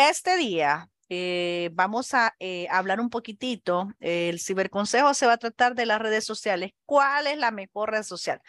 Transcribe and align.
Este 0.00 0.36
día 0.36 0.88
eh, 1.08 1.70
vamos 1.72 2.14
a 2.14 2.32
eh, 2.38 2.68
hablar 2.70 3.00
un 3.00 3.10
poquitito. 3.10 3.88
el 3.98 4.38
ciberconsejo 4.38 5.12
se 5.12 5.26
va 5.26 5.32
a 5.32 5.38
tratar 5.38 5.74
de 5.74 5.86
las 5.86 6.00
redes 6.00 6.24
sociales. 6.24 6.70
¿Cuál 6.86 7.26
es 7.26 7.36
la 7.36 7.50
mejor 7.50 7.90
red 7.90 8.04
social? 8.04 8.40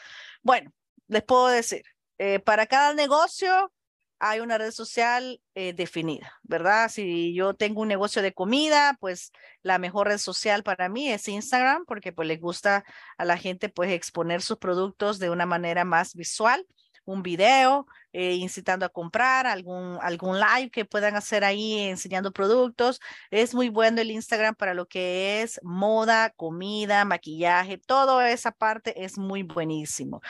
Bueno, 0.44 0.72
les 1.08 1.24
puedo 1.24 1.48
decir, 1.48 1.82
eh, 2.20 2.38
para 2.38 2.68
cada 2.68 2.94
negocio 2.94 3.74
hay 4.20 4.42
una 4.42 4.60
red 4.60 4.70
social 4.70 5.42
definida, 5.56 6.40
¿verdad? 6.44 6.88
Si 6.90 7.34
yo 7.34 7.56
tengo 7.56 7.82
un 7.82 7.88
negocio 7.88 8.22
de 8.22 8.34
comida, 8.34 8.96
pues 9.00 9.32
la 9.64 9.80
mejor 9.80 10.08
red 10.08 10.20
social 10.20 10.62
para 10.62 10.88
mí 10.88 11.10
es 11.12 11.28
Instagram, 11.28 11.86
porque 11.88 12.12
pues 12.12 12.28
les 12.28 12.40
gusta 12.40 12.86
a 13.18 13.26
la 13.26 13.38
gente 13.38 13.70
pues 13.70 13.92
exponer 13.92 14.44
sus 14.44 14.58
productos 14.58 15.18
de 15.18 15.32
una 15.32 15.48
manera 15.48 15.84
más 15.84 16.14
visual 16.14 16.68
un 17.06 17.24
video 17.24 17.86
eh, 18.12 18.34
incitando 18.36 18.86
a 18.86 18.90
comprar, 18.90 19.46
algún, 19.48 19.98
algún 20.02 20.40
live 20.40 20.72
que 20.72 20.86
puedan 20.86 21.16
hacer 21.16 21.44
ahí 21.44 21.80
enseñando 21.80 22.32
productos. 22.32 23.00
Es 23.32 23.54
muy 23.54 23.70
bueno 23.70 24.02
el 24.02 24.12
Instagram 24.12 24.56
para 24.56 24.74
lo 24.74 24.88
que 24.88 25.42
es 25.42 25.60
moda, 25.64 26.32
comida, 26.32 27.06
maquillaje, 27.06 27.78
toda 27.78 28.30
esa 28.32 28.52
parte 28.52 29.04
es 29.04 29.18
muy 29.18 29.44
buenísimo. 29.44 30.22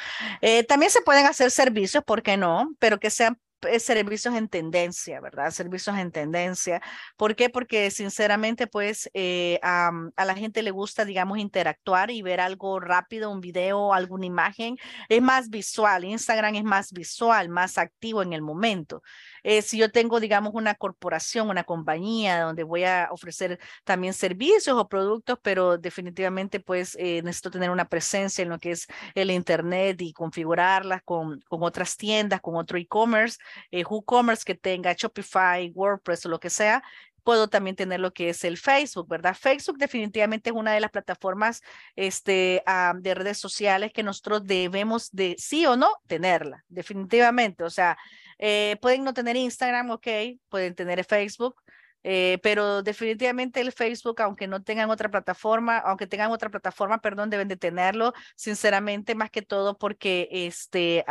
Eh, 0.42 0.64
también 0.64 0.92
se 0.92 1.02
pueden 1.02 1.26
hacer 1.26 1.52
servicios, 1.52 2.04
¿por 2.04 2.22
qué 2.22 2.38
no? 2.38 2.74
Pero 2.80 3.00
que 3.00 3.10
sean 3.10 3.40
servicios 3.80 4.36
en 4.36 4.48
tendencia, 4.48 5.20
¿verdad? 5.22 5.52
Servicios 5.52 5.98
en 5.98 6.12
tendencia. 6.12 6.82
¿Por 7.18 7.36
qué? 7.36 7.50
Porque 7.50 7.92
sinceramente, 7.92 8.68
pues 8.68 9.10
eh, 9.14 9.60
a, 9.64 9.92
a, 10.16 10.26
la 10.26 10.36
gente 10.36 10.64
le 10.64 10.72
gusta, 10.72 11.06
digamos, 11.06 11.38
interactuar 11.38 12.12
y 12.12 12.22
ver 12.22 12.40
algo 12.40 12.80
rápido, 12.80 13.32
un 13.32 13.42
video, 13.42 13.94
alguna 13.94 14.26
imagen. 14.26 14.78
Es 15.10 15.22
más 15.22 15.50
visual. 15.50 16.06
Instagram 16.06 16.56
es 16.56 16.64
más 16.64 16.92
visual, 16.92 17.50
más 17.50 17.78
activo 17.78 18.22
en 18.22 18.34
el 18.34 18.42
momento. 18.42 19.02
Eh, 19.44 19.62
si 19.62 19.78
yo 19.78 19.92
tengo, 19.92 20.20
digamos, 20.20 20.54
una 20.54 20.76
corporación, 20.76 21.50
una 21.50 21.64
compañía 21.64 22.42
donde 22.42 22.64
voy 22.64 22.84
a 22.84 23.10
ofrecer 23.12 23.60
también 23.84 24.14
servicios 24.14 24.78
o 24.78 24.88
productos, 24.88 25.38
pero 25.42 25.78
definitivamente 25.78 26.60
pues 26.60 26.96
eh, 27.00 27.22
necesito 27.24 27.52
tener 27.52 27.70
una 27.70 27.88
presencia 27.88 28.42
en 28.44 28.50
lo 28.50 28.60
que 28.60 28.72
es 28.72 28.88
el 29.16 29.32
Internet 29.32 30.02
y 30.02 30.14
configurarlas 30.14 31.02
con, 31.04 31.42
con 31.48 31.64
otras 31.64 31.98
tiendas, 31.98 32.42
con 32.42 32.56
otro 32.56 32.78
e-commerce, 32.78 33.38
eh, 33.72 33.84
WooCommerce 33.84 34.44
que 34.46 34.56
tenga 34.56 34.94
Shopify, 34.94 35.72
WordPress 35.74 36.26
o 36.26 36.30
lo 36.30 36.40
que 36.40 36.50
sea, 36.50 36.84
puedo 37.24 37.48
también 37.48 37.76
tener 37.76 38.00
lo 38.00 38.12
que 38.12 38.30
es 38.30 38.44
el 38.44 38.58
Facebook, 38.58 39.08
¿verdad? 39.08 39.36
Facebook 39.40 39.78
definitivamente 39.78 40.50
es 40.50 40.56
una 40.56 40.74
de 40.74 40.80
las 40.80 40.92
plataformas 40.92 41.62
este, 41.96 42.64
de 42.96 43.14
redes 43.16 43.38
sociales 43.38 43.92
que 43.94 44.04
nosotros 44.04 44.46
debemos 44.46 45.10
de 45.12 45.36
sí 45.38 45.66
o 45.66 45.76
no 45.76 45.90
tenerla, 46.08 46.64
definitivamente. 46.68 47.64
O 47.64 47.70
sea, 47.70 47.98
eh, 48.38 48.78
pueden 48.82 49.04
no 49.04 49.14
tener 49.14 49.36
Instagram, 49.36 49.92
ok, 49.92 50.08
pueden 50.50 50.76
tener 50.76 51.04
Facebook, 51.04 51.56
eh, 52.04 52.40
pero 52.42 52.82
definitivamente 52.82 53.60
el 53.60 53.74
Facebook, 53.74 54.22
aunque 54.22 54.48
no 54.48 54.64
tengan 54.64 54.90
otra 54.90 55.10
plataforma, 55.10 55.78
aunque 55.80 56.08
tengan 56.08 56.32
otra 56.32 56.50
plataforma, 56.50 57.00
perdón, 57.00 57.30
deben 57.30 57.50
de 57.50 57.58
tenerlo, 57.58 58.14
sinceramente, 58.36 59.16
más 59.16 59.30
que 59.30 59.42
todo 59.42 59.78
porque 59.78 60.30
este, 60.32 61.04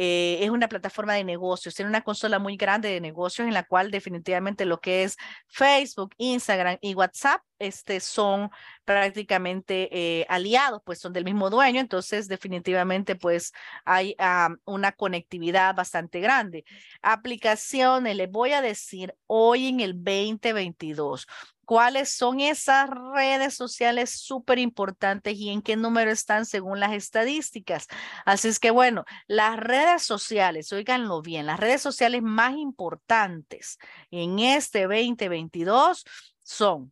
eh, 0.00 0.38
es 0.44 0.50
una 0.50 0.68
plataforma 0.68 1.14
de 1.14 1.24
negocios, 1.24 1.74
tiene 1.74 1.88
una 1.88 2.02
consola 2.02 2.38
muy 2.38 2.56
grande 2.56 2.88
de 2.88 3.00
negocios 3.00 3.48
en 3.48 3.52
la 3.52 3.64
cual 3.64 3.90
definitivamente 3.90 4.64
lo 4.64 4.78
que 4.80 5.02
es 5.02 5.16
Facebook, 5.48 6.14
Instagram 6.18 6.78
y 6.80 6.94
WhatsApp 6.94 7.42
este, 7.58 7.98
son 7.98 8.48
prácticamente 8.84 9.88
eh, 9.90 10.24
aliados, 10.28 10.82
pues 10.84 11.00
son 11.00 11.12
del 11.12 11.24
mismo 11.24 11.50
dueño, 11.50 11.80
entonces 11.80 12.28
definitivamente 12.28 13.16
pues 13.16 13.52
hay 13.84 14.14
una 14.64 14.92
conectividad 14.92 15.74
bastante 15.74 16.20
grande. 16.20 16.64
Aplicaciones, 17.02 18.14
les 18.14 18.30
voy 18.30 18.52
a 18.52 18.62
decir 18.62 19.16
hoy 19.26 19.66
en 19.66 19.80
el 19.80 19.94
2022, 19.94 21.26
cuáles 21.68 22.10
son 22.10 22.40
esas 22.40 22.88
redes 22.88 23.52
sociales 23.52 24.08
súper 24.08 24.58
importantes 24.58 25.36
y 25.36 25.50
en 25.50 25.60
qué 25.60 25.76
número 25.76 26.10
están 26.10 26.46
según 26.46 26.80
las 26.80 26.94
estadísticas. 26.94 27.88
Así 28.24 28.48
es 28.48 28.58
que 28.58 28.70
bueno, 28.70 29.04
las 29.26 29.58
redes 29.58 30.02
sociales, 30.02 30.72
oíganlo 30.72 31.20
bien, 31.20 31.44
las 31.44 31.60
redes 31.60 31.82
sociales 31.82 32.22
más 32.22 32.56
importantes 32.56 33.76
en 34.10 34.38
este 34.38 34.84
2022 34.84 36.06
son 36.42 36.90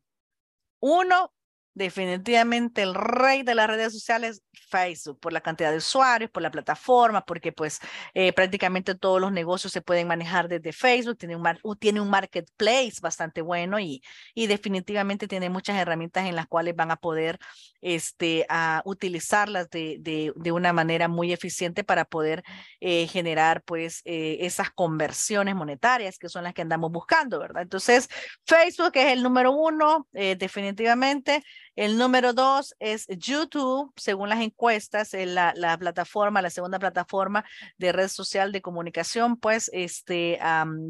uno, 0.78 1.32
definitivamente 1.76 2.82
el 2.82 2.94
rey 2.94 3.42
de 3.42 3.54
las 3.54 3.66
redes 3.66 3.92
sociales, 3.92 4.42
Facebook, 4.70 5.20
por 5.20 5.34
la 5.34 5.42
cantidad 5.42 5.70
de 5.70 5.76
usuarios, 5.76 6.30
por 6.30 6.42
la 6.42 6.50
plataforma, 6.50 7.22
porque 7.22 7.52
pues 7.52 7.80
eh, 8.14 8.32
prácticamente 8.32 8.94
todos 8.94 9.20
los 9.20 9.30
negocios 9.30 9.74
se 9.74 9.82
pueden 9.82 10.08
manejar 10.08 10.48
desde 10.48 10.72
Facebook, 10.72 11.18
tiene 11.18 11.36
un, 11.36 11.44
tiene 11.78 12.00
un 12.00 12.08
marketplace 12.08 12.94
bastante 13.02 13.42
bueno 13.42 13.78
y, 13.78 14.02
y 14.34 14.46
definitivamente 14.46 15.28
tiene 15.28 15.50
muchas 15.50 15.76
herramientas 15.76 16.26
en 16.26 16.34
las 16.34 16.46
cuales 16.46 16.74
van 16.74 16.90
a 16.90 16.96
poder 16.96 17.38
este, 17.82 18.46
a 18.48 18.80
utilizarlas 18.86 19.68
de, 19.68 19.98
de, 20.00 20.32
de 20.34 20.52
una 20.52 20.72
manera 20.72 21.08
muy 21.08 21.30
eficiente 21.30 21.84
para 21.84 22.06
poder 22.06 22.42
eh, 22.80 23.06
generar 23.06 23.62
pues 23.64 24.00
eh, 24.06 24.38
esas 24.40 24.70
conversiones 24.70 25.54
monetarias 25.54 26.18
que 26.18 26.30
son 26.30 26.44
las 26.44 26.54
que 26.54 26.62
andamos 26.62 26.90
buscando, 26.90 27.38
¿verdad? 27.38 27.62
Entonces, 27.62 28.08
Facebook 28.46 28.92
es 28.94 29.12
el 29.12 29.22
número 29.22 29.52
uno, 29.52 30.08
definitivamente. 30.12 31.42
El 31.76 31.98
número 31.98 32.32
dos 32.32 32.74
es 32.80 33.06
YouTube, 33.08 33.92
según 33.96 34.30
las 34.30 34.40
encuestas, 34.40 35.12
la, 35.12 35.52
la 35.54 35.76
plataforma, 35.78 36.42
la 36.42 36.50
segunda 36.50 36.78
plataforma 36.78 37.44
de 37.76 37.92
red 37.92 38.08
social 38.08 38.50
de 38.50 38.62
comunicación, 38.62 39.36
pues, 39.36 39.70
este, 39.72 40.40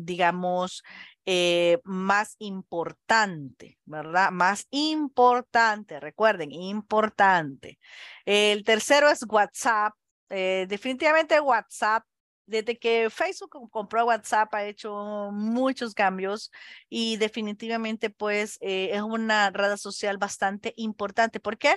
digamos, 0.02 0.82
eh, 1.26 1.78
más 1.82 2.36
importante, 2.38 3.78
¿verdad? 3.84 4.30
Más 4.30 4.68
importante, 4.70 5.98
recuerden, 5.98 6.52
importante. 6.52 7.80
El 8.24 8.62
tercero 8.62 9.10
es 9.10 9.24
WhatsApp. 9.28 9.92
Eh, 10.28 10.66
definitivamente 10.68 11.40
WhatsApp 11.40 12.04
desde 12.46 12.78
que 12.78 13.10
Facebook 13.10 13.70
compró 13.70 14.06
WhatsApp 14.06 14.54
ha 14.54 14.64
hecho 14.64 15.30
muchos 15.32 15.94
cambios 15.94 16.50
y 16.88 17.16
definitivamente 17.16 18.10
pues 18.10 18.58
eh, 18.60 18.90
es 18.92 19.02
una 19.02 19.50
red 19.50 19.76
social 19.76 20.18
bastante 20.18 20.72
importante. 20.76 21.40
¿Por 21.40 21.58
qué? 21.58 21.76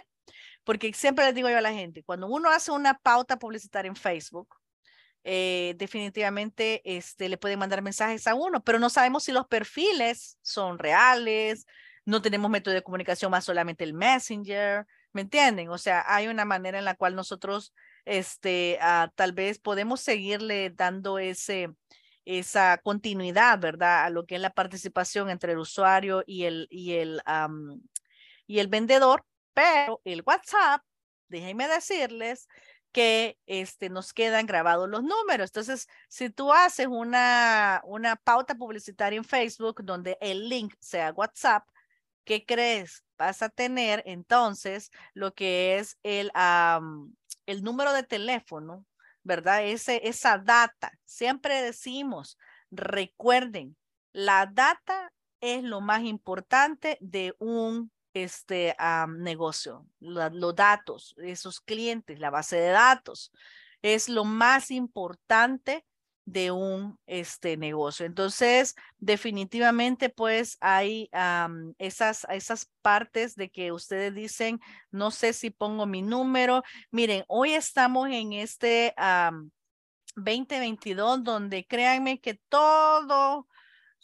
Porque 0.63 0.93
siempre 0.93 1.25
les 1.25 1.35
digo 1.35 1.49
yo 1.49 1.57
a 1.57 1.61
la 1.61 1.73
gente, 1.73 2.03
cuando 2.03 2.27
uno 2.27 2.49
hace 2.49 2.71
una 2.71 2.99
pauta 2.99 3.39
publicitaria 3.39 3.89
en 3.89 3.95
Facebook, 3.95 4.55
eh, 5.23 5.75
definitivamente 5.77 6.81
este, 6.85 7.27
le 7.29 7.37
pueden 7.37 7.59
mandar 7.59 7.81
mensajes 7.81 8.25
a 8.27 8.35
uno, 8.35 8.63
pero 8.63 8.79
no 8.79 8.89
sabemos 8.89 9.23
si 9.23 9.31
los 9.31 9.47
perfiles 9.47 10.37
son 10.41 10.79
reales, 10.79 11.65
no 12.05 12.21
tenemos 12.21 12.49
método 12.49 12.73
de 12.73 12.83
comunicación 12.83 13.31
más 13.31 13.45
solamente 13.45 13.83
el 13.83 13.93
Messenger, 13.93 14.85
¿me 15.11 15.21
entienden? 15.21 15.69
O 15.69 15.77
sea, 15.77 16.03
hay 16.07 16.27
una 16.27 16.45
manera 16.45 16.79
en 16.79 16.85
la 16.85 16.95
cual 16.95 17.15
nosotros 17.15 17.73
este, 18.05 18.79
uh, 18.81 19.09
tal 19.15 19.33
vez 19.33 19.59
podemos 19.59 20.01
seguirle 20.01 20.69
dando 20.69 21.19
ese, 21.19 21.69
esa 22.25 22.77
continuidad, 22.77 23.59
¿verdad? 23.59 24.05
A 24.05 24.09
lo 24.09 24.25
que 24.25 24.35
es 24.35 24.41
la 24.41 24.53
participación 24.53 25.29
entre 25.29 25.53
el 25.53 25.59
usuario 25.59 26.23
y 26.27 26.43
el, 26.43 26.67
y 26.69 26.93
el, 26.93 27.21
y 28.45 28.59
el 28.59 28.67
vendedor, 28.67 29.25
pero 29.53 30.01
el 30.05 30.23
WhatsApp, 30.25 30.83
déjenme 31.27 31.67
decirles 31.67 32.47
que 32.91 33.37
este, 33.45 33.89
nos 33.89 34.13
quedan 34.13 34.45
grabados 34.45 34.89
los 34.89 35.03
números. 35.03 35.49
Entonces, 35.49 35.87
si 36.07 36.29
tú 36.29 36.51
haces 36.51 36.87
una, 36.87 37.81
una 37.85 38.15
pauta 38.15 38.55
publicitaria 38.55 39.17
en 39.17 39.23
Facebook 39.23 39.83
donde 39.83 40.17
el 40.21 40.49
link 40.49 40.73
sea 40.79 41.11
WhatsApp, 41.11 41.67
¿qué 42.23 42.45
crees? 42.45 43.03
Vas 43.17 43.41
a 43.41 43.49
tener 43.49 44.03
entonces 44.05 44.91
lo 45.13 45.33
que 45.33 45.77
es 45.77 45.97
el, 46.03 46.31
el 47.49 47.63
número 47.63 47.93
de 47.93 48.03
teléfono, 48.03 48.85
¿verdad? 49.23 49.65
Esa 49.65 50.37
data. 50.37 50.91
Siempre 51.03 51.63
decimos, 51.63 52.37
recuerden, 52.69 53.75
la 54.13 54.45
data 54.45 55.11
es 55.41 55.63
lo 55.63 55.81
más 55.81 56.03
importante 56.03 56.99
de 57.01 57.33
un 57.39 57.91
este, 58.13 58.75
negocio. 59.17 59.87
los 59.99 60.55
datos, 60.55 61.15
esos 61.17 61.59
clientes, 61.59 62.19
la 62.19 62.29
base 62.29 62.57
de 62.57 62.69
datos, 62.69 63.31
es 63.81 64.09
lo 64.09 64.25
más 64.25 64.69
importante 64.69 65.85
de 66.31 66.51
un 66.51 66.99
este 67.07 67.57
negocio. 67.57 68.05
Entonces, 68.05 68.75
definitivamente, 68.99 70.09
pues 70.09 70.57
hay 70.61 71.09
esas, 71.79 72.27
esas 72.29 72.69
partes 72.81 73.35
de 73.35 73.49
que 73.49 73.71
ustedes 73.71 74.13
dicen, 74.13 74.59
no 74.91 75.09
sé 75.11 75.33
si 75.33 75.49
pongo 75.49 75.85
mi 75.85 76.01
número. 76.01 76.63
Miren, 76.91 77.23
hoy 77.27 77.53
estamos 77.53 78.09
en 78.09 78.33
este 78.33 78.93
2022 80.15 81.23
donde 81.23 81.65
créanme 81.65 82.19
que 82.19 82.35
todo 82.47 83.47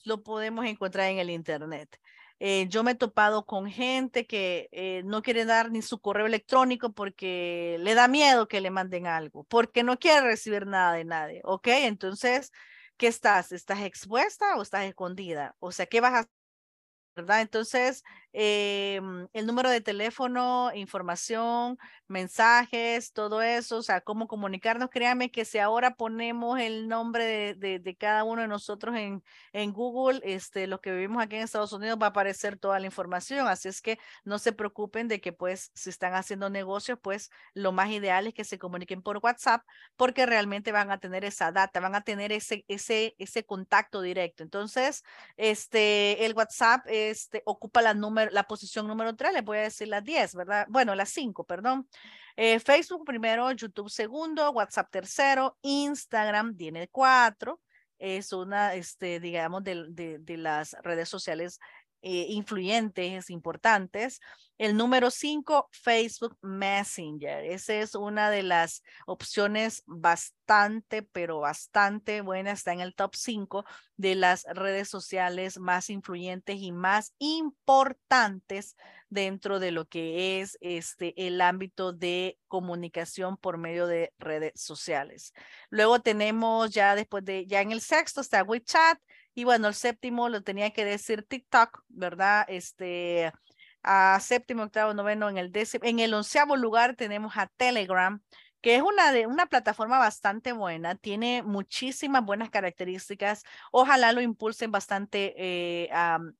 lo 0.03 0.23
podemos 0.23 0.65
encontrar 0.65 1.09
en 1.09 1.19
el 1.19 1.29
Internet. 1.29 1.99
Eh, 2.39 2.67
yo 2.69 2.83
me 2.83 2.91
he 2.91 2.95
topado 2.95 3.45
con 3.45 3.69
gente 3.69 4.27
que 4.27 4.67
eh, 4.71 5.03
no 5.05 5.21
quiere 5.21 5.45
dar 5.45 5.71
ni 5.71 5.81
su 5.81 5.99
correo 5.99 6.25
electrónico 6.25 6.91
porque 6.93 7.77
le 7.79 7.93
da 7.95 8.07
miedo 8.09 8.47
que 8.47 8.61
le 8.61 8.71
manden 8.71 9.07
algo, 9.07 9.45
porque 9.45 9.83
no 9.83 9.97
quiere 9.99 10.21
recibir 10.21 10.65
nada 10.67 10.93
de 10.93 11.05
nadie, 11.05 11.41
¿ok? 11.45 11.67
Entonces, 11.67 12.51
¿qué 12.97 13.07
estás? 13.07 13.51
¿Estás 13.53 13.81
expuesta 13.83 14.55
o 14.57 14.61
estás 14.61 14.85
escondida? 14.85 15.55
O 15.59 15.71
sea, 15.71 15.85
¿qué 15.85 16.01
vas 16.01 16.25
a 16.25 16.29
¿verdad? 17.15 17.41
Entonces, 17.41 18.03
em, 18.37 19.27
el 19.31 19.45
número 19.45 19.69
de 19.69 19.79
teléfono, 19.79 20.69
información, 20.75 21.77
mensajes, 22.07 23.13
todo 23.13 23.41
eso, 23.41 23.77
o 23.77 23.81
sea, 23.81 24.01
cómo 24.01 24.27
comunicarnos. 24.27 24.89
Créanme 24.89 25.31
que 25.31 25.45
si 25.45 25.57
ahora 25.57 25.95
ponemos 25.95 26.59
el 26.59 26.89
nombre 26.89 27.55
de, 27.55 27.79
de, 27.79 27.95
cada 27.95 28.25
uno 28.25 28.41
de 28.41 28.49
nosotros 28.49 28.95
en, 28.97 29.23
en 29.53 29.71
Google, 29.71 30.19
este, 30.23 30.67
los 30.67 30.81
que 30.81 30.91
vivimos 30.91 31.23
aquí 31.23 31.37
en 31.37 31.43
Estados 31.43 31.71
Unidos, 31.71 31.97
va 32.01 32.07
a 32.07 32.09
aparecer 32.09 32.57
toda 32.57 32.79
la 32.79 32.87
información. 32.87 33.47
Así 33.47 33.69
es 33.69 33.81
que 33.81 33.97
no 34.25 34.37
se 34.37 34.51
preocupen 34.51 35.07
de 35.07 35.21
que, 35.21 35.31
pues, 35.31 35.71
si 35.73 35.89
están 35.89 36.13
haciendo 36.13 36.49
negocios, 36.49 36.99
pues, 37.01 37.31
lo 37.53 37.71
más 37.71 37.89
ideal 37.89 38.27
es 38.27 38.33
que 38.33 38.43
se 38.43 38.59
comuniquen 38.59 39.01
por 39.01 39.19
WhatsApp, 39.23 39.63
porque 39.95 40.25
realmente 40.25 40.73
van 40.73 40.91
a 40.91 40.99
tener 40.99 41.23
esa 41.23 41.51
data, 41.53 41.79
van 41.79 41.95
a 41.95 42.01
tener 42.01 42.33
ese, 42.33 42.65
ese, 42.67 43.15
ese 43.17 43.45
contacto 43.45 44.01
directo. 44.01 44.43
Entonces, 44.43 45.03
este, 45.37 46.25
el 46.25 46.33
WhatsApp 46.33 46.85
este, 46.87 47.41
ocupa 47.45 47.81
la, 47.81 47.93
número, 47.93 48.24
la 48.31 48.43
posición 48.43 48.87
número 48.87 49.15
3, 49.15 49.33
les 49.33 49.43
voy 49.43 49.57
a 49.57 49.61
decir 49.61 49.87
las 49.87 50.03
10, 50.03 50.35
¿verdad? 50.35 50.65
Bueno, 50.69 50.95
las 50.95 51.09
5, 51.09 51.43
perdón. 51.43 51.87
Eh, 52.35 52.59
Facebook 52.59 53.05
primero, 53.05 53.51
YouTube 53.51 53.89
segundo, 53.89 54.51
WhatsApp 54.51 54.91
tercero, 54.91 55.57
Instagram 55.61 56.55
tiene 56.55 56.87
cuatro. 56.89 57.61
Es 57.97 58.33
una, 58.33 58.73
este, 58.73 59.21
digamos, 59.21 59.63
de, 59.63 59.85
de, 59.89 60.19
de 60.19 60.37
las 60.37 60.75
redes 60.83 61.07
sociales 61.07 61.59
eh, 62.07 62.27
influyentes, 62.29 63.31
importantes. 63.31 64.21
El 64.59 64.77
número 64.77 65.09
cinco, 65.09 65.67
Facebook 65.71 66.37
Messenger. 66.43 67.43
Esa 67.43 67.73
es 67.73 67.95
una 67.95 68.29
de 68.29 68.43
las 68.43 68.83
opciones 69.07 69.81
bastante, 69.87 71.01
pero 71.01 71.39
bastante 71.39 72.21
buena. 72.21 72.51
Está 72.51 72.73
en 72.73 72.81
el 72.81 72.93
top 72.93 73.15
cinco 73.15 73.65
de 73.97 74.13
las 74.13 74.43
redes 74.53 74.87
sociales 74.87 75.57
más 75.57 75.89
influyentes 75.89 76.57
y 76.59 76.71
más 76.71 77.15
importantes 77.17 78.75
dentro 79.09 79.59
de 79.59 79.71
lo 79.71 79.87
que 79.87 80.41
es 80.41 80.59
este 80.61 81.13
el 81.25 81.41
ámbito 81.41 81.91
de 81.91 82.37
comunicación 82.47 83.35
por 83.35 83.57
medio 83.57 83.87
de 83.87 84.13
redes 84.19 84.61
sociales. 84.61 85.33
Luego 85.71 86.01
tenemos 86.01 86.69
ya 86.69 86.93
después 86.93 87.25
de 87.25 87.47
ya 87.47 87.61
en 87.61 87.71
el 87.71 87.81
sexto 87.81 88.21
está 88.21 88.43
WeChat 88.43 88.99
y 89.35 89.43
bueno, 89.43 89.67
el 89.67 89.75
séptimo 89.75 90.29
lo 90.29 90.41
tenía 90.43 90.71
que 90.71 90.85
decir 90.85 91.23
TikTok, 91.23 91.83
¿verdad? 91.89 92.45
Este, 92.47 93.31
a 93.83 94.19
séptimo, 94.21 94.63
octavo, 94.63 94.93
noveno, 94.93 95.29
en 95.29 95.37
el 95.37 95.51
décimo, 95.51 95.85
en 95.85 95.99
el 95.99 96.13
onceavo 96.13 96.55
lugar 96.55 96.95
tenemos 96.95 97.37
a 97.37 97.47
Telegram, 97.57 98.21
que 98.61 98.77
es 98.77 98.81
una, 98.81 99.11
de, 99.11 99.27
una 99.27 99.45
plataforma 99.45 99.99
bastante 99.99 100.53
buena, 100.53 100.95
tiene 100.95 101.43
muchísimas 101.43 102.25
buenas 102.25 102.49
características. 102.49 103.43
Ojalá 103.71 104.11
lo 104.13 104.21
impulsen 104.21 104.71
bastante, 104.71 105.35
eh, 105.37 105.89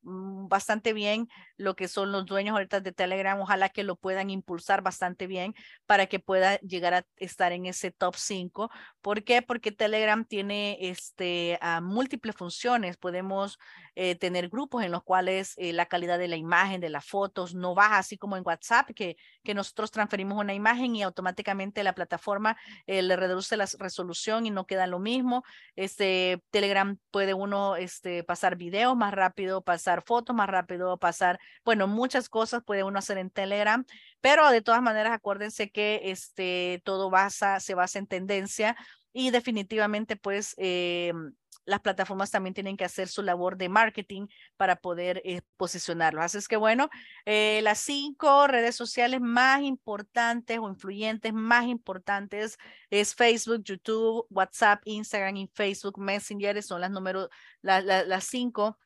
mm, 0.01 0.47
bastante 0.47 0.93
bien 0.93 1.27
lo 1.57 1.75
que 1.75 1.87
son 1.87 2.11
los 2.11 2.25
dueños 2.25 2.53
ahorita 2.53 2.81
de 2.81 2.91
Telegram. 2.91 3.39
Ojalá 3.39 3.69
que 3.69 3.83
lo 3.83 3.95
puedan 3.95 4.29
impulsar 4.29 4.81
bastante 4.81 5.27
bien 5.27 5.55
para 5.85 6.07
que 6.07 6.19
pueda 6.19 6.57
llegar 6.59 6.93
a 6.93 7.05
estar 7.17 7.51
en 7.51 7.65
ese 7.65 7.91
top 7.91 8.15
5. 8.15 8.69
¿Por 9.01 9.23
qué? 9.23 9.41
Porque 9.41 9.71
Telegram 9.71 10.25
tiene 10.25 10.77
este, 10.81 11.57
múltiples 11.81 12.35
funciones. 12.35 12.97
Podemos 12.97 13.57
eh, 13.95 14.15
tener 14.15 14.49
grupos 14.49 14.83
en 14.83 14.91
los 14.91 15.03
cuales 15.03 15.53
eh, 15.57 15.71
la 15.71 15.85
calidad 15.85 16.19
de 16.19 16.27
la 16.27 16.35
imagen, 16.35 16.81
de 16.81 16.89
las 16.89 17.05
fotos, 17.05 17.55
no 17.55 17.75
baja 17.75 17.99
así 17.99 18.17
como 18.17 18.35
en 18.35 18.43
WhatsApp, 18.45 18.89
que, 18.93 19.15
que 19.43 19.53
nosotros 19.53 19.91
transferimos 19.91 20.37
una 20.37 20.53
imagen 20.53 20.95
y 20.95 21.03
automáticamente 21.03 21.83
la 21.83 21.93
plataforma 21.93 22.15
forma 22.25 22.57
eh, 22.87 23.01
le 23.01 23.15
reduce 23.15 23.55
la 23.55 23.67
resolución 23.79 24.45
y 24.45 24.51
no 24.51 24.65
queda 24.65 24.87
lo 24.87 24.99
mismo. 24.99 25.43
Este 25.75 26.43
Telegram 26.49 26.97
puede 27.11 27.33
uno 27.33 27.75
este, 27.75 28.23
pasar 28.23 28.57
videos 28.57 28.95
más 28.97 29.13
rápido, 29.13 29.61
pasar 29.61 30.01
fotos 30.01 30.35
más 30.35 30.49
rápido, 30.49 30.97
pasar, 30.97 31.39
bueno, 31.63 31.87
muchas 31.87 32.29
cosas 32.29 32.63
puede 32.63 32.83
uno 32.83 32.99
hacer 32.99 33.17
en 33.17 33.29
Telegram, 33.29 33.85
pero 34.21 34.49
de 34.49 34.61
todas 34.61 34.81
maneras 34.81 35.13
acuérdense 35.13 35.71
que 35.71 36.01
este, 36.05 36.81
todo 36.85 37.09
basa, 37.09 37.59
se 37.59 37.75
basa 37.75 37.99
en 37.99 38.07
tendencia 38.07 38.75
y 39.13 39.31
definitivamente 39.31 40.15
pues 40.17 40.53
eh, 40.57 41.13
las 41.65 41.81
plataformas 41.81 42.31
también 42.31 42.53
tienen 42.53 42.77
que 42.77 42.85
hacer 42.85 43.07
su 43.07 43.23
labor 43.23 43.57
de 43.57 43.69
marketing 43.69 44.27
para 44.55 44.75
poder 44.75 45.21
eh, 45.25 45.41
posicionarlos. 45.57 46.23
Así 46.23 46.37
es 46.37 46.47
que 46.47 46.57
bueno, 46.57 46.89
eh, 47.25 47.59
las 47.63 47.79
cinco 47.79 48.47
redes 48.47 48.75
sociales 48.75 49.19
más 49.21 49.61
importantes 49.61 50.59
o 50.59 50.69
influyentes 50.69 51.33
más 51.33 51.65
importantes 51.65 52.57
es 52.89 53.15
Facebook, 53.15 53.63
YouTube, 53.63 54.27
WhatsApp, 54.29 54.81
Instagram 54.85 55.37
y 55.37 55.47
Facebook 55.53 55.99
Messenger, 55.99 56.61
son 56.61 56.81
las 56.81 56.91
números, 56.91 57.29
las 57.61 58.23
cinco. 58.25 58.77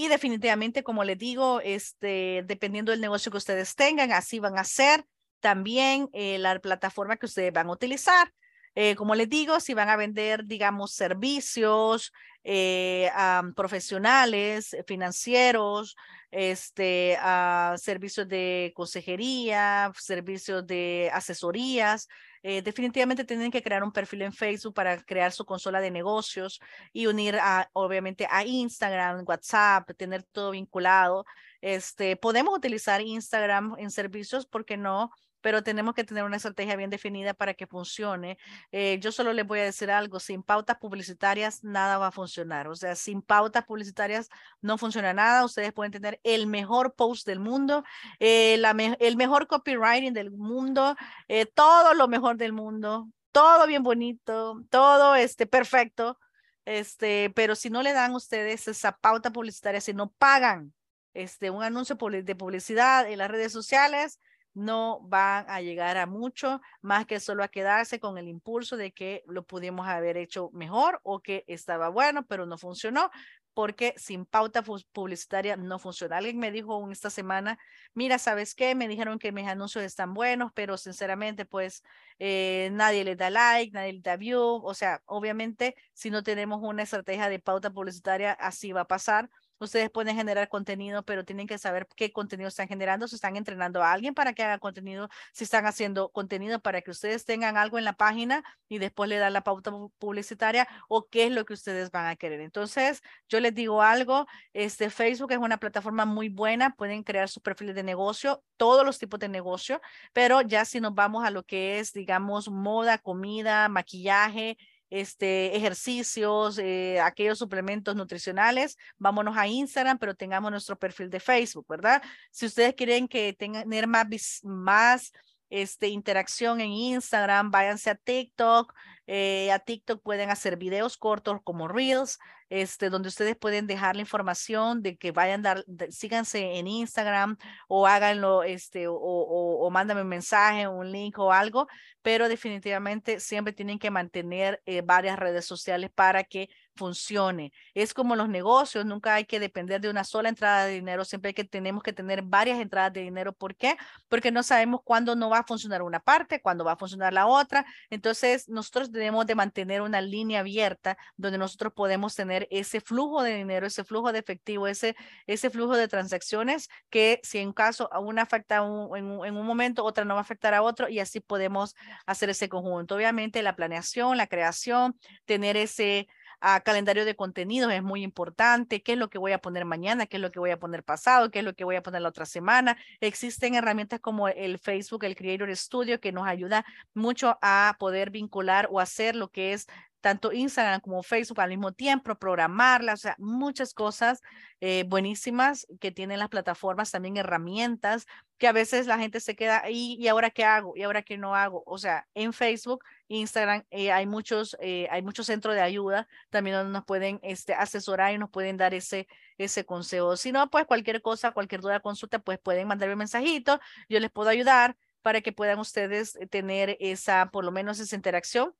Y 0.00 0.06
definitivamente, 0.06 0.84
como 0.84 1.02
les 1.02 1.18
digo, 1.18 1.60
este, 1.60 2.44
dependiendo 2.46 2.92
del 2.92 3.00
negocio 3.00 3.32
que 3.32 3.38
ustedes 3.38 3.74
tengan, 3.74 4.12
así 4.12 4.38
van 4.38 4.56
a 4.56 4.62
ser 4.62 5.04
también 5.40 6.08
eh, 6.12 6.38
la 6.38 6.56
plataforma 6.60 7.16
que 7.16 7.26
ustedes 7.26 7.52
van 7.52 7.66
a 7.66 7.72
utilizar. 7.72 8.32
Eh, 8.80 8.94
como 8.94 9.16
les 9.16 9.28
digo, 9.28 9.58
si 9.58 9.74
van 9.74 9.88
a 9.88 9.96
vender, 9.96 10.44
digamos, 10.44 10.92
servicios 10.92 12.12
eh, 12.44 13.10
profesionales, 13.56 14.76
financieros, 14.86 15.96
este, 16.30 17.16
a 17.20 17.74
servicios 17.76 18.28
de 18.28 18.72
consejería, 18.76 19.90
servicios 19.98 20.64
de 20.64 21.10
asesorías, 21.12 22.06
eh, 22.44 22.62
definitivamente 22.62 23.24
tienen 23.24 23.50
que 23.50 23.64
crear 23.64 23.82
un 23.82 23.90
perfil 23.90 24.22
en 24.22 24.32
Facebook 24.32 24.74
para 24.74 25.02
crear 25.02 25.32
su 25.32 25.44
consola 25.44 25.80
de 25.80 25.90
negocios 25.90 26.60
y 26.92 27.08
unir 27.08 27.36
obviamente 27.72 28.28
a 28.30 28.44
Instagram, 28.44 29.24
WhatsApp, 29.26 29.90
tener 29.96 30.22
todo 30.22 30.52
vinculado. 30.52 31.24
Este, 31.60 32.14
podemos 32.14 32.56
utilizar 32.56 33.00
Instagram 33.00 33.74
en 33.78 33.90
servicios, 33.90 34.46
¿por 34.46 34.64
qué 34.64 34.76
no? 34.76 35.10
Pero 35.40 35.62
tenemos 35.62 35.94
que 35.94 36.04
tener 36.04 36.24
una 36.24 36.36
estrategia 36.36 36.76
bien 36.76 36.90
definida 36.90 37.34
para 37.34 37.54
que 37.54 37.66
funcione. 37.66 38.38
Eh, 38.72 38.98
yo 39.00 39.12
solo 39.12 39.32
les 39.32 39.46
voy 39.46 39.60
a 39.60 39.64
decir 39.64 39.90
algo, 39.90 40.20
sin 40.20 40.42
pautas 40.42 40.78
publicitarias 40.78 41.62
nada 41.64 41.98
va 41.98 42.08
a 42.08 42.12
funcionar, 42.12 42.68
o 42.68 42.76
sea, 42.76 42.94
sin 42.94 43.22
pautas 43.22 43.64
publicitarias 43.64 44.28
no 44.60 44.78
funciona 44.78 45.12
nada, 45.12 45.44
ustedes 45.44 45.72
pueden 45.72 45.92
tener 45.92 46.20
el 46.24 46.46
mejor 46.46 46.94
post 46.94 47.26
del 47.26 47.40
mundo, 47.40 47.84
eh, 48.20 48.56
la 48.58 48.74
el 49.00 49.16
mejor 49.16 49.46
copywriting 49.46 50.12
del 50.12 50.30
mundo, 50.30 50.96
eh, 51.26 51.46
todo 51.46 51.94
lo 51.94 52.08
mejor 52.08 52.36
del 52.36 52.52
mundo, 52.52 53.08
todo 53.32 53.66
bien 53.66 53.82
bonito, 53.82 54.62
todo 54.70 55.14
este 55.14 55.46
perfecto, 55.46 56.18
este, 56.64 57.30
pero 57.34 57.54
si 57.54 57.70
no 57.70 57.82
le 57.82 57.92
dan 57.92 58.14
ustedes 58.14 58.68
esa 58.68 58.92
pauta 58.92 59.32
publicitaria, 59.32 59.80
si 59.80 59.94
no 59.94 60.10
pagan 60.10 60.74
este, 61.14 61.50
un 61.50 61.62
anuncio 61.62 61.96
de 61.96 62.36
publicidad 62.36 63.10
en 63.10 63.18
las 63.18 63.30
redes 63.30 63.52
sociales, 63.52 64.20
no 64.54 65.00
van 65.02 65.44
a 65.48 65.60
llegar 65.60 65.96
a 65.96 66.06
mucho 66.06 66.60
más 66.80 67.06
que 67.06 67.20
solo 67.20 67.42
a 67.42 67.48
quedarse 67.48 68.00
con 68.00 68.18
el 68.18 68.28
impulso 68.28 68.76
de 68.76 68.92
que 68.92 69.22
lo 69.26 69.44
pudimos 69.44 69.86
haber 69.86 70.16
hecho 70.16 70.50
mejor 70.52 71.00
o 71.02 71.20
que 71.20 71.44
estaba 71.46 71.88
bueno, 71.88 72.26
pero 72.26 72.46
no 72.46 72.58
funcionó 72.58 73.10
porque 73.58 73.92
sin 73.96 74.24
pauta 74.24 74.62
publicitaria 74.62 75.56
no 75.56 75.80
funciona. 75.80 76.18
Alguien 76.18 76.38
me 76.38 76.52
dijo 76.52 76.88
esta 76.92 77.10
semana, 77.10 77.58
mira, 77.92 78.18
¿sabes 78.20 78.54
qué? 78.54 78.76
Me 78.76 78.86
dijeron 78.86 79.18
que 79.18 79.32
mis 79.32 79.48
anuncios 79.48 79.84
están 79.84 80.14
buenos, 80.14 80.52
pero 80.54 80.76
sinceramente, 80.76 81.44
pues 81.44 81.82
eh, 82.20 82.68
nadie 82.70 83.02
le 83.02 83.16
da 83.16 83.30
like, 83.30 83.72
nadie 83.72 83.94
le 83.94 84.00
da 84.00 84.16
view. 84.16 84.60
O 84.62 84.74
sea, 84.74 85.02
obviamente, 85.06 85.74
si 85.92 86.08
no 86.08 86.22
tenemos 86.22 86.60
una 86.62 86.84
estrategia 86.84 87.28
de 87.28 87.40
pauta 87.40 87.70
publicitaria, 87.70 88.30
así 88.30 88.70
va 88.70 88.82
a 88.82 88.86
pasar 88.86 89.28
Ustedes 89.60 89.90
pueden 89.90 90.16
generar 90.16 90.48
contenido, 90.48 91.02
pero 91.02 91.24
tienen 91.24 91.46
que 91.46 91.58
saber 91.58 91.86
qué 91.96 92.12
contenido 92.12 92.48
están 92.48 92.68
generando, 92.68 93.08
si 93.08 93.16
están 93.16 93.36
entrenando 93.36 93.82
a 93.82 93.92
alguien 93.92 94.14
para 94.14 94.32
que 94.32 94.42
haga 94.42 94.58
contenido, 94.58 95.08
si 95.32 95.44
están 95.44 95.66
haciendo 95.66 96.10
contenido 96.10 96.60
para 96.60 96.82
que 96.82 96.90
ustedes 96.90 97.24
tengan 97.24 97.56
algo 97.56 97.78
en 97.78 97.84
la 97.84 97.94
página 97.94 98.44
y 98.68 98.78
después 98.78 99.08
le 99.08 99.18
dan 99.18 99.32
la 99.32 99.42
pauta 99.42 99.72
publicitaria 99.98 100.68
o 100.88 101.08
qué 101.08 101.26
es 101.26 101.32
lo 101.32 101.44
que 101.44 101.54
ustedes 101.54 101.90
van 101.90 102.06
a 102.06 102.16
querer. 102.16 102.40
Entonces, 102.40 103.02
yo 103.28 103.40
les 103.40 103.54
digo 103.54 103.82
algo, 103.82 104.26
este 104.52 104.90
Facebook 104.90 105.32
es 105.32 105.38
una 105.38 105.58
plataforma 105.58 106.04
muy 106.04 106.28
buena, 106.28 106.74
pueden 106.74 107.02
crear 107.02 107.28
sus 107.28 107.42
perfiles 107.42 107.74
de 107.74 107.82
negocio, 107.82 108.42
todos 108.56 108.84
los 108.84 108.98
tipos 108.98 109.20
de 109.20 109.28
negocio, 109.28 109.80
pero 110.12 110.40
ya 110.42 110.64
si 110.64 110.80
nos 110.80 110.94
vamos 110.94 111.24
a 111.24 111.30
lo 111.30 111.44
que 111.44 111.78
es, 111.78 111.92
digamos, 111.92 112.48
moda, 112.48 112.98
comida, 112.98 113.68
maquillaje, 113.68 114.56
este, 114.90 115.56
ejercicios, 115.56 116.58
eh, 116.58 117.00
aquellos 117.00 117.38
suplementos 117.38 117.94
nutricionales, 117.96 118.76
vámonos 118.98 119.36
a 119.36 119.46
Instagram, 119.46 119.98
pero 119.98 120.14
tengamos 120.14 120.50
nuestro 120.50 120.78
perfil 120.78 121.10
de 121.10 121.20
Facebook, 121.20 121.66
¿verdad? 121.68 122.02
Si 122.30 122.46
ustedes 122.46 122.74
quieren 122.74 123.08
que 123.08 123.32
tengan 123.32 123.64
tener 123.64 123.86
más, 123.86 124.06
más 124.44 125.12
este, 125.50 125.88
interacción 125.88 126.60
en 126.60 126.70
Instagram, 126.70 127.50
váyanse 127.50 127.90
a 127.90 127.94
TikTok, 127.94 128.74
eh, 129.06 129.50
a 129.52 129.58
TikTok 129.58 130.02
pueden 130.02 130.30
hacer 130.30 130.56
videos 130.56 130.96
cortos 130.96 131.40
como 131.44 131.68
Reels, 131.68 132.18
este, 132.50 132.90
donde 132.90 133.08
ustedes 133.08 133.36
pueden 133.36 133.66
dejar 133.66 133.96
la 133.96 134.02
información 134.02 134.82
de 134.82 134.96
que 134.96 135.12
vayan 135.12 135.42
dar, 135.42 135.64
síganse 135.90 136.58
en 136.58 136.66
Instagram 136.66 137.36
o 137.68 137.86
háganlo, 137.86 138.42
este, 138.42 138.88
o, 138.88 138.94
o, 138.94 139.66
o 139.66 139.70
mándame 139.70 140.02
un 140.02 140.08
mensaje, 140.08 140.68
un 140.68 140.90
link 140.90 141.18
o 141.18 141.32
algo, 141.32 141.66
pero 142.02 142.28
definitivamente 142.28 143.20
siempre 143.20 143.52
tienen 143.52 143.78
que 143.78 143.90
mantener 143.90 144.62
eh, 144.66 144.82
varias 144.82 145.18
redes 145.18 145.44
sociales 145.44 145.90
para 145.94 146.24
que 146.24 146.48
funcione. 146.78 147.52
Es 147.74 147.92
como 147.92 148.16
los 148.16 148.28
negocios, 148.28 148.86
nunca 148.86 149.14
hay 149.14 149.24
que 149.26 149.40
depender 149.40 149.80
de 149.80 149.90
una 149.90 150.04
sola 150.04 150.28
entrada 150.28 150.64
de 150.64 150.74
dinero, 150.74 151.04
siempre 151.04 151.30
hay 151.30 151.34
que 151.34 151.44
tenemos 151.44 151.82
que 151.82 151.92
tener 151.92 152.22
varias 152.22 152.60
entradas 152.60 152.92
de 152.92 153.02
dinero. 153.02 153.32
¿Por 153.32 153.56
qué? 153.56 153.76
Porque 154.08 154.30
no 154.30 154.42
sabemos 154.42 154.80
cuándo 154.84 155.16
no 155.16 155.28
va 155.28 155.38
a 155.40 155.44
funcionar 155.44 155.82
una 155.82 156.00
parte, 156.00 156.40
cuándo 156.40 156.64
va 156.64 156.72
a 156.72 156.76
funcionar 156.76 157.12
la 157.12 157.26
otra. 157.26 157.66
Entonces, 157.90 158.48
nosotros 158.48 158.92
debemos 158.92 159.26
de 159.26 159.34
mantener 159.34 159.82
una 159.82 160.00
línea 160.00 160.40
abierta 160.40 160.96
donde 161.16 161.38
nosotros 161.38 161.72
podemos 161.74 162.14
tener 162.14 162.46
ese 162.50 162.80
flujo 162.80 163.22
de 163.22 163.34
dinero, 163.34 163.66
ese 163.66 163.84
flujo 163.84 164.12
de 164.12 164.20
efectivo, 164.20 164.66
ese, 164.66 164.96
ese 165.26 165.50
flujo 165.50 165.76
de 165.76 165.88
transacciones 165.88 166.68
que 166.90 167.20
si 167.22 167.38
en 167.38 167.52
caso 167.52 167.92
a 167.92 167.98
una 167.98 168.22
afecta 168.22 168.56
en, 168.58 169.04
un, 169.04 169.26
en 169.26 169.36
un 169.36 169.46
momento, 169.46 169.84
otra 169.84 170.04
no 170.04 170.14
va 170.14 170.20
a 170.20 170.22
afectar 170.22 170.54
a 170.54 170.62
otro 170.62 170.88
y 170.88 171.00
así 171.00 171.20
podemos 171.20 171.74
hacer 172.06 172.30
ese 172.30 172.48
conjunto. 172.48 172.94
Obviamente 172.94 173.42
la 173.42 173.56
planeación, 173.56 174.16
la 174.16 174.26
creación, 174.26 174.96
tener 175.24 175.56
ese 175.56 176.08
a 176.40 176.60
calendario 176.60 177.04
de 177.04 177.16
contenidos 177.16 177.72
es 177.72 177.82
muy 177.82 178.02
importante, 178.02 178.82
qué 178.82 178.92
es 178.92 178.98
lo 178.98 179.10
que 179.10 179.18
voy 179.18 179.32
a 179.32 179.38
poner 179.38 179.64
mañana, 179.64 180.06
qué 180.06 180.16
es 180.16 180.20
lo 180.20 180.30
que 180.30 180.38
voy 180.38 180.50
a 180.50 180.58
poner 180.58 180.84
pasado, 180.84 181.30
qué 181.30 181.40
es 181.40 181.44
lo 181.44 181.54
que 181.54 181.64
voy 181.64 181.76
a 181.76 181.82
poner 181.82 182.02
la 182.02 182.08
otra 182.08 182.26
semana. 182.26 182.76
Existen 183.00 183.54
herramientas 183.54 184.00
como 184.00 184.28
el 184.28 184.58
Facebook, 184.58 185.04
el 185.04 185.16
Creator 185.16 185.54
Studio, 185.56 186.00
que 186.00 186.12
nos 186.12 186.26
ayuda 186.26 186.64
mucho 186.94 187.38
a 187.42 187.76
poder 187.78 188.10
vincular 188.10 188.68
o 188.70 188.80
hacer 188.80 189.16
lo 189.16 189.28
que 189.30 189.52
es 189.52 189.66
tanto 190.08 190.32
Instagram 190.32 190.80
como 190.80 191.02
Facebook 191.02 191.38
al 191.42 191.50
mismo 191.50 191.72
tiempo, 191.72 192.14
programarlas, 192.14 193.00
o 193.00 193.02
sea, 193.02 193.16
muchas 193.18 193.74
cosas 193.74 194.22
eh, 194.62 194.84
buenísimas 194.88 195.66
que 195.80 195.92
tienen 195.92 196.18
las 196.18 196.30
plataformas, 196.30 196.90
también 196.90 197.18
herramientas 197.18 198.06
que 198.38 198.48
a 198.48 198.52
veces 198.52 198.86
la 198.86 198.98
gente 198.98 199.20
se 199.20 199.36
queda 199.36 199.62
ahí 199.62 199.96
y 200.00 200.08
ahora 200.08 200.30
qué 200.30 200.44
hago 200.44 200.72
y 200.74 200.82
ahora 200.82 201.02
qué 201.02 201.18
no 201.18 201.34
hago. 201.34 201.62
O 201.66 201.76
sea, 201.76 202.06
en 202.14 202.32
Facebook, 202.32 202.82
Instagram 203.08 203.64
eh, 203.70 203.92
hay 203.92 204.06
muchos 204.06 204.56
eh, 204.60 204.88
hay 204.90 205.02
muchos 205.02 205.26
centros 205.26 205.54
de 205.54 205.60
ayuda 205.60 206.08
también 206.30 206.56
donde 206.56 206.72
nos 206.72 206.86
pueden 206.86 207.20
este, 207.22 207.52
asesorar 207.52 208.14
y 208.14 208.18
nos 208.18 208.30
pueden 208.30 208.56
dar 208.56 208.72
ese 208.72 209.08
ese 209.36 209.66
consejo. 209.66 210.16
Si 210.16 210.32
no, 210.32 210.48
pues 210.48 210.64
cualquier 210.64 211.02
cosa, 211.02 211.32
cualquier 211.32 211.60
duda, 211.60 211.80
consulta, 211.80 212.18
pues 212.18 212.38
pueden 212.38 212.66
mandarme 212.66 212.94
un 212.94 213.00
mensajito, 213.00 213.60
yo 213.90 214.00
les 214.00 214.10
puedo 214.10 214.30
ayudar 214.30 214.74
para 215.02 215.20
que 215.20 215.32
puedan 215.32 215.58
ustedes 215.58 216.18
tener 216.30 216.78
esa, 216.80 217.28
por 217.30 217.44
lo 217.44 217.52
menos 217.52 217.78
esa 217.78 217.94
interacción 217.94 218.54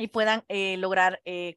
y 0.00 0.08
puedan 0.08 0.42
eh, 0.48 0.76
lograr 0.78 1.20
eh, 1.26 1.54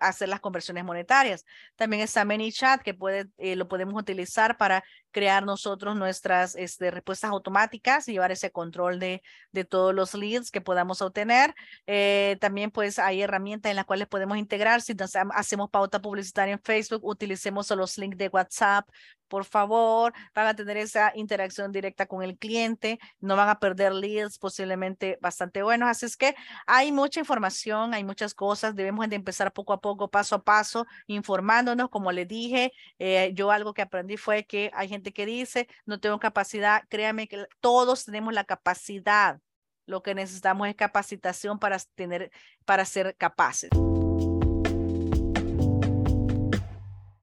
hacer 0.00 0.28
las 0.28 0.40
conversiones 0.40 0.84
monetarias. 0.84 1.44
También 1.74 2.02
está 2.02 2.24
ManyChat, 2.24 2.82
que 2.82 2.94
puede, 2.94 3.26
eh, 3.36 3.56
lo 3.56 3.66
podemos 3.66 4.00
utilizar 4.00 4.56
para 4.56 4.84
crear 5.14 5.44
nosotros 5.44 5.94
nuestras 5.96 6.56
este, 6.56 6.90
respuestas 6.90 7.30
automáticas 7.30 8.08
y 8.08 8.12
llevar 8.12 8.32
ese 8.32 8.50
control 8.50 8.98
de, 8.98 9.22
de 9.52 9.64
todos 9.64 9.94
los 9.94 10.12
leads 10.12 10.50
que 10.50 10.60
podamos 10.60 11.00
obtener. 11.02 11.54
Eh, 11.86 12.36
también 12.40 12.72
pues 12.72 12.98
hay 12.98 13.22
herramientas 13.22 13.70
en 13.70 13.76
las 13.76 13.84
cuales 13.86 14.08
podemos 14.08 14.36
integrar. 14.36 14.82
Si 14.82 14.94
hacemos 15.30 15.70
pauta 15.70 16.02
publicitaria 16.02 16.54
en 16.54 16.60
Facebook, 16.60 17.04
utilicemos 17.04 17.70
los 17.70 17.96
links 17.96 18.18
de 18.18 18.28
WhatsApp. 18.28 18.88
Por 19.28 19.44
favor, 19.44 20.12
van 20.34 20.48
a 20.48 20.54
tener 20.54 20.76
esa 20.76 21.12
interacción 21.14 21.72
directa 21.72 22.06
con 22.06 22.22
el 22.22 22.36
cliente, 22.36 22.98
no 23.20 23.36
van 23.36 23.48
a 23.48 23.58
perder 23.58 23.92
leads 23.92 24.38
posiblemente 24.38 25.18
bastante 25.20 25.62
buenos. 25.62 25.88
Así 25.88 26.06
es 26.06 26.16
que 26.16 26.34
hay 26.66 26.92
mucha 26.92 27.20
información, 27.20 27.94
hay 27.94 28.04
muchas 28.04 28.34
cosas, 28.34 28.74
debemos 28.74 29.08
de 29.08 29.16
empezar 29.16 29.52
poco 29.52 29.72
a 29.72 29.80
poco, 29.80 30.10
paso 30.10 30.36
a 30.36 30.42
paso, 30.44 30.86
informándonos. 31.06 31.88
Como 31.88 32.12
les 32.12 32.28
dije, 32.28 32.72
eh, 32.98 33.32
yo 33.34 33.50
algo 33.50 33.72
que 33.74 33.82
aprendí 33.82 34.16
fue 34.16 34.44
que 34.44 34.70
hay 34.74 34.88
gente 34.88 35.03
que 35.12 35.26
dice, 35.26 35.68
no 35.86 36.00
tengo 36.00 36.18
capacidad, 36.18 36.84
créame 36.88 37.28
que 37.28 37.46
todos 37.60 38.04
tenemos 38.04 38.32
la 38.32 38.44
capacidad. 38.44 39.40
Lo 39.86 40.02
que 40.02 40.14
necesitamos 40.14 40.68
es 40.68 40.74
capacitación 40.74 41.58
para 41.58 41.78
tener, 41.94 42.30
para 42.64 42.84
ser 42.84 43.16
capaces. 43.16 43.70